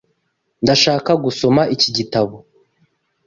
[0.63, 2.35] Ndashaka gusoma iki gitabo.